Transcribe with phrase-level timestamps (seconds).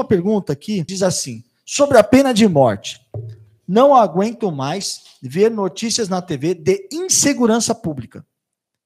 [0.00, 2.98] Uma pergunta aqui, diz assim: sobre a pena de morte.
[3.68, 8.24] Não aguento mais ver notícias na TV de insegurança pública.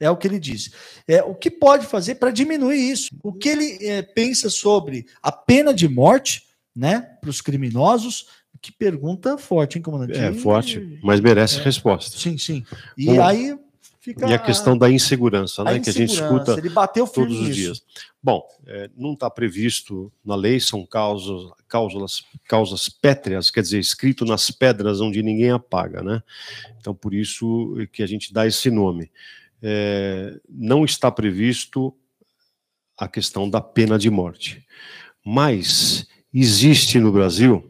[0.00, 0.72] É o que ele diz.
[1.06, 3.14] É, o que pode fazer para diminuir isso?
[3.22, 6.44] O que ele é, pensa sobre a pena de morte
[6.74, 8.26] né, para os criminosos?
[8.60, 10.18] Que pergunta forte, hein, comandante?
[10.18, 12.18] É forte, mas merece é, resposta.
[12.18, 12.64] Sim, sim.
[12.96, 13.56] E Bom, aí
[14.02, 14.28] fica.
[14.28, 15.78] E a questão da insegurança, né?
[15.78, 17.82] Insegurança, que a gente escuta ele bateu todos os dias.
[18.22, 24.24] Bom, é, não está previsto na lei, são causas, causas, causas pétreas, quer dizer, escrito
[24.24, 26.22] nas pedras onde ninguém apaga, né?
[26.78, 29.10] Então, por isso que a gente dá esse nome.
[29.62, 31.94] É, não está previsto
[32.98, 34.66] a questão da pena de morte.
[35.24, 37.64] Mas existe no Brasil,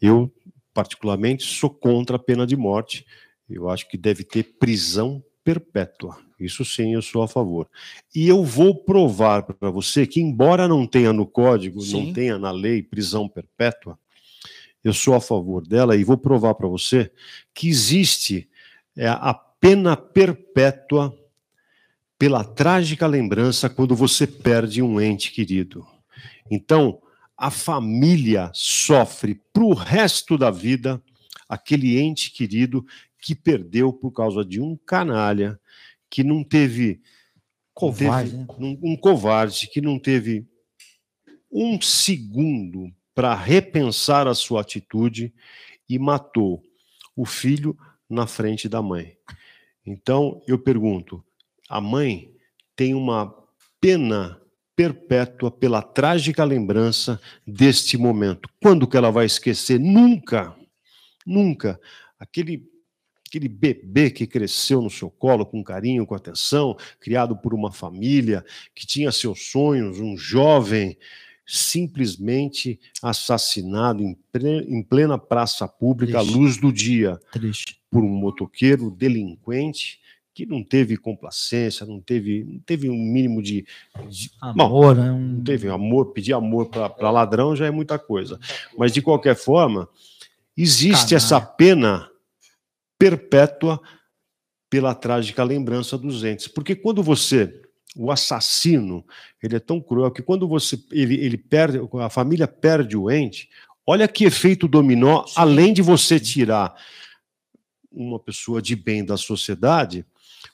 [0.00, 0.32] eu
[0.72, 3.06] particularmente sou contra a pena de morte,
[3.48, 6.18] eu acho que deve ter prisão perpétua.
[6.40, 7.68] Isso sim, eu sou a favor.
[8.14, 12.06] E eu vou provar para você que, embora não tenha no código, sim.
[12.06, 13.98] não tenha na lei prisão perpétua,
[14.82, 17.10] eu sou a favor dela e vou provar para você
[17.54, 18.48] que existe
[18.96, 21.16] é, a pena perpétua
[22.18, 25.86] pela trágica lembrança quando você perde um ente querido.
[26.50, 27.00] Então,
[27.36, 31.02] a família sofre para o resto da vida
[31.48, 32.84] aquele ente querido
[33.24, 35.58] que perdeu por causa de um canalha
[36.10, 37.00] que não teve
[37.72, 38.46] covarde, teve, né?
[38.58, 40.46] um, um covarde que não teve
[41.50, 45.32] um segundo para repensar a sua atitude
[45.88, 46.62] e matou
[47.16, 47.74] o filho
[48.10, 49.16] na frente da mãe.
[49.86, 51.24] Então, eu pergunto:
[51.66, 52.30] a mãe
[52.76, 53.34] tem uma
[53.80, 54.38] pena
[54.76, 58.50] perpétua pela trágica lembrança deste momento.
[58.62, 59.80] Quando que ela vai esquecer?
[59.80, 60.54] Nunca.
[61.24, 61.80] Nunca.
[62.18, 62.73] Aquele
[63.34, 68.44] aquele bebê que cresceu no seu colo com carinho, com atenção, criado por uma família,
[68.72, 70.96] que tinha seus sonhos, um jovem
[71.44, 77.80] simplesmente assassinado em plena praça pública, à luz do dia, Triste.
[77.90, 80.00] por um motoqueiro delinquente
[80.32, 83.66] que não teve complacência, não teve, não teve um mínimo de,
[84.08, 85.12] de amor, né?
[85.12, 85.34] Um...
[85.34, 88.38] Não teve amor, pedir amor para ladrão já é muita coisa.
[88.76, 89.88] Mas de qualquer forma,
[90.56, 91.16] existe Caralho.
[91.16, 92.10] essa pena
[92.98, 93.80] perpétua
[94.70, 96.48] pela trágica lembrança dos entes.
[96.48, 97.62] Porque quando você,
[97.96, 99.04] o assassino,
[99.42, 103.48] ele é tão cruel que quando você ele, ele perde, a família perde o ente,
[103.86, 106.74] olha que efeito dominó, além de você tirar
[107.90, 110.04] uma pessoa de bem da sociedade,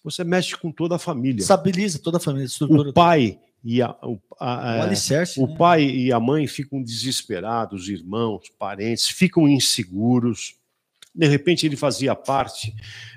[0.04, 1.40] você mexe com toda a família.
[1.40, 2.48] Estabiliza toda a família.
[2.68, 5.56] O pai e a, o, a, o, alicerce, o né?
[5.56, 10.59] pai e a mãe ficam desesperados, os irmãos, parentes, ficam inseguros.
[11.14, 12.74] De repente ele fazia parte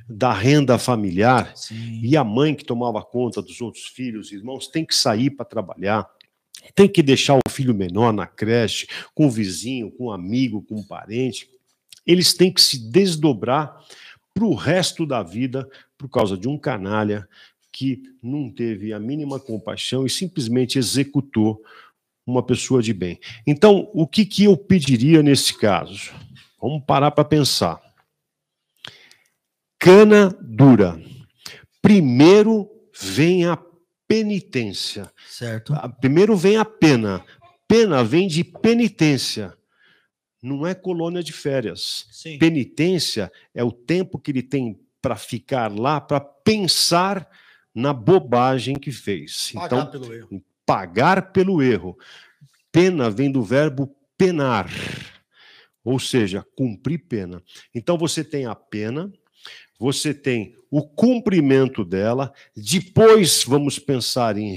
[0.08, 2.02] da renda familiar Sim.
[2.04, 5.46] e a mãe que tomava conta dos outros filhos e irmãos tem que sair para
[5.46, 6.10] trabalhar.
[6.74, 10.76] Tem que deixar o filho menor na creche, com o vizinho, com o amigo, com
[10.76, 11.50] o parente.
[12.06, 13.78] Eles têm que se desdobrar
[14.34, 17.28] para o resto da vida por causa de um canalha
[17.72, 21.62] que não teve a mínima compaixão e simplesmente executou
[22.26, 23.20] uma pessoa de bem.
[23.46, 26.14] Então, o que, que eu pediria nesse caso?
[26.64, 27.78] Vamos parar para pensar.
[29.78, 30.98] Cana dura.
[31.82, 33.62] Primeiro vem a
[34.08, 35.12] penitência.
[35.28, 35.74] Certo.
[36.00, 37.22] Primeiro vem a pena.
[37.68, 39.54] Pena vem de penitência.
[40.42, 42.08] Não é colônia de férias.
[42.10, 42.40] Sim.
[42.40, 47.28] Penitência é o tempo que ele tem para ficar lá, para pensar
[47.76, 49.52] na bobagem que fez.
[49.54, 50.44] Pagar então, pelo erro.
[50.66, 51.98] Pagar pelo erro.
[52.72, 54.70] Pena vem do verbo penar
[55.84, 57.42] ou seja, cumprir pena.
[57.74, 59.12] Então você tem a pena,
[59.78, 64.56] você tem o cumprimento dela, depois vamos pensar em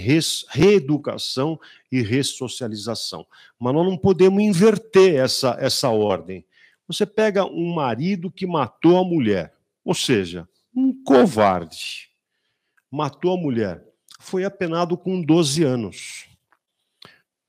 [0.48, 1.58] reeducação
[1.90, 3.26] e ressocialização.
[3.58, 6.44] Mas nós não podemos inverter essa, essa ordem.
[6.86, 9.52] Você pega um marido que matou a mulher,
[9.84, 12.08] ou seja, um covarde,
[12.90, 13.84] matou a mulher,
[14.20, 16.28] foi apenado com 12 anos.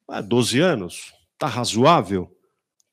[0.08, 1.14] Ah, 12 anos?
[1.34, 2.37] Está razoável?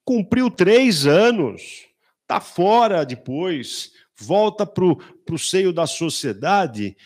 [0.04, 1.86] Cumpriu três anos,
[2.22, 6.96] está fora depois, volta para o seio da sociedade,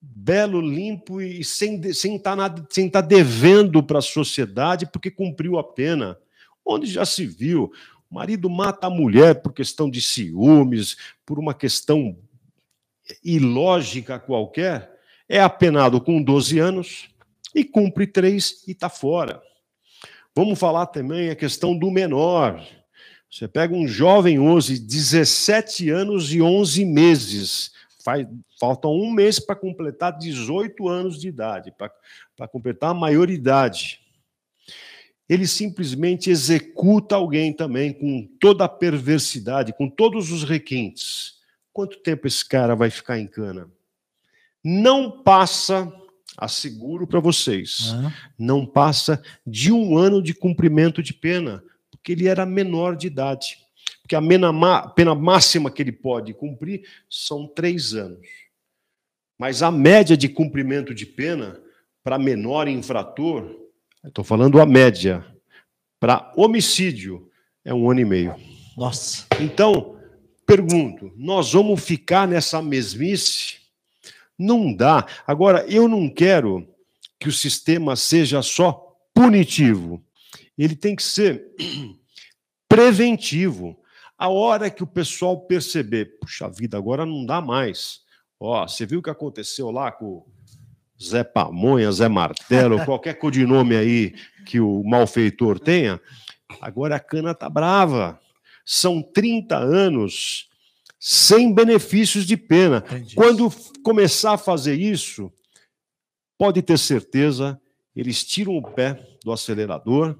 [0.00, 5.58] belo, limpo e sem estar sem tá sem tá devendo para a sociedade porque cumpriu
[5.58, 6.18] a pena.
[6.64, 7.72] Onde já se viu?
[8.10, 12.16] O marido mata a mulher por questão de ciúmes, por uma questão
[13.24, 14.90] ilógica qualquer,
[15.28, 17.08] é apenado com 12 anos
[17.54, 19.42] e cumpre três e está fora.
[20.34, 22.66] Vamos falar também a questão do menor.
[23.30, 28.26] Você pega um jovem hoje, 17 anos e 11 meses, faz,
[28.58, 31.70] falta um mês para completar 18 anos de idade,
[32.36, 34.00] para completar a maioridade.
[35.28, 41.34] ele simplesmente executa alguém também com toda a perversidade, com todos os requintes.
[41.72, 43.70] Quanto tempo esse cara vai ficar em cana?
[44.64, 45.90] Não passa,
[46.36, 47.94] asseguro para vocês,
[48.38, 53.58] não passa de um ano de cumprimento de pena, porque ele era menor de idade.
[54.00, 58.26] Porque a pena, pena máxima que ele pode cumprir são três anos.
[59.38, 61.60] Mas a média de cumprimento de pena
[62.02, 63.56] para menor infrator,
[64.04, 65.24] estou falando a média,
[66.00, 67.30] para homicídio,
[67.64, 68.34] é um ano e meio.
[68.76, 69.26] Nossa.
[69.40, 69.96] Então,
[70.44, 73.61] pergunto, nós vamos ficar nessa mesmice?
[74.42, 75.06] Não dá.
[75.24, 76.66] Agora, eu não quero
[77.20, 80.04] que o sistema seja só punitivo.
[80.58, 81.46] Ele tem que ser
[82.68, 83.78] preventivo.
[84.18, 88.00] A hora que o pessoal perceber, puxa vida, agora não dá mais.
[88.38, 90.26] Ó, você viu o que aconteceu lá com
[91.00, 96.00] Zé Pamonha, Zé Martelo, qualquer codinome aí que o malfeitor tenha,
[96.60, 98.18] agora a cana tá brava.
[98.64, 100.48] São 30 anos
[101.04, 102.84] sem benefícios de pena.
[102.86, 103.16] Entendi.
[103.16, 103.52] Quando
[103.82, 105.32] começar a fazer isso,
[106.38, 107.60] pode ter certeza,
[107.94, 110.16] eles tiram o pé do acelerador,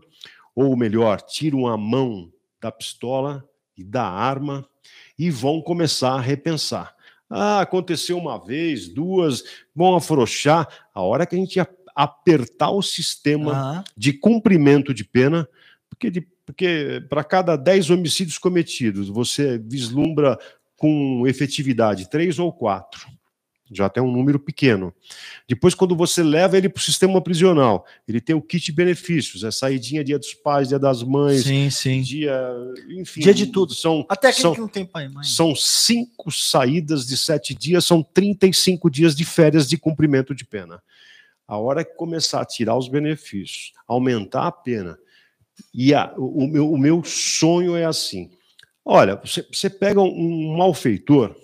[0.57, 4.69] ou melhor, tiram a mão da pistola e da arma
[5.17, 6.97] e vão começar a repensar.
[7.31, 10.67] Ah, aconteceu uma vez, duas, vão afrouxar.
[10.93, 11.61] A hora que a gente
[11.95, 13.85] apertar o sistema uhum.
[13.97, 15.49] de cumprimento de pena,
[15.89, 20.37] porque, porque para cada 10 homicídios cometidos, você vislumbra
[20.83, 23.07] com efetividade três ou quatro
[23.71, 24.93] já tem um número pequeno.
[25.49, 29.51] Depois, quando você leva ele para o sistema prisional, ele tem o kit benefícios, é
[29.51, 32.03] saidinha dia dos pais, dia das mães, sim, sim.
[32.03, 32.37] dia,
[32.91, 33.75] enfim, dia de tudo.
[33.75, 35.25] São até aquele são, que não tem pai e mãe.
[35.25, 40.83] São cinco saídas de sete dias, são 35 dias de férias de cumprimento de pena.
[41.49, 44.99] A hora que começar a tirar os benefícios, aumentar a pena,
[45.73, 48.31] e a, o, o, meu, o meu sonho é assim.
[48.85, 51.35] Olha, você, você pega um, um malfeitor,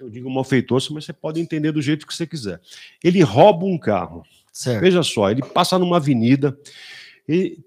[0.00, 2.60] eu digo malfeitor, mas você pode entender do jeito que você quiser.
[3.02, 4.24] Ele rouba um carro.
[4.52, 4.80] Certo.
[4.80, 6.56] Veja só, ele passa numa avenida,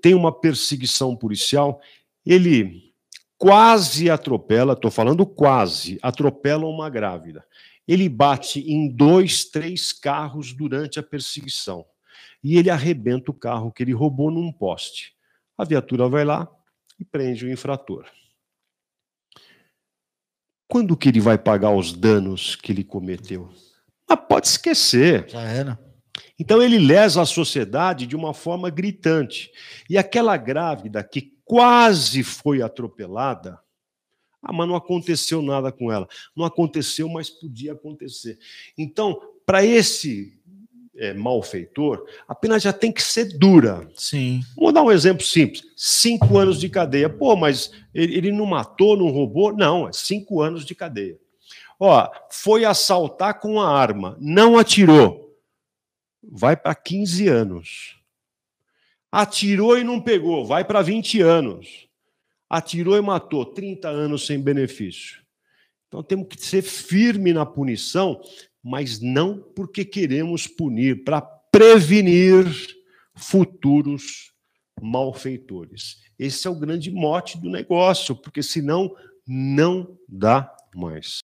[0.01, 1.81] tem uma perseguição policial,
[2.25, 2.93] ele
[3.37, 7.45] quase atropela, estou falando quase, atropela uma grávida.
[7.87, 11.85] Ele bate em dois, três carros durante a perseguição.
[12.43, 15.13] E ele arrebenta o carro que ele roubou num poste.
[15.57, 16.49] A viatura vai lá
[16.99, 18.05] e prende o infrator.
[20.77, 23.49] Quando que ele vai pagar os danos que ele cometeu?
[24.07, 25.27] Mas pode esquecer.
[25.27, 25.79] Já era.
[26.37, 29.51] Então ele lesa a sociedade de uma forma gritante.
[29.89, 33.59] E aquela grávida que quase foi atropelada,
[34.39, 36.07] ah, mas não aconteceu nada com ela.
[36.35, 38.37] Não aconteceu, mas podia acontecer.
[38.77, 40.36] Então, para esse
[40.97, 43.87] é, malfeitor, a pena já tem que ser dura.
[43.95, 44.41] Sim.
[44.55, 47.09] Vou dar um exemplo simples: cinco anos de cadeia.
[47.09, 49.55] Pô, mas ele, ele não matou, não roubou?
[49.55, 51.17] Não, é cinco anos de cadeia.
[51.79, 55.37] Ó, foi assaltar com a arma, não atirou,
[56.23, 57.95] vai para 15 anos.
[59.11, 61.87] Atirou e não pegou, vai para 20 anos.
[62.49, 65.21] Atirou e matou, 30 anos sem benefício.
[65.87, 68.21] Então temos que ser firme na punição
[68.69, 72.45] mas não porque queremos punir, para prevenir
[73.15, 74.33] futuros
[74.81, 76.01] malfeitores.
[76.19, 78.93] Esse é o grande mote do negócio, porque senão
[79.25, 81.19] não dá mais.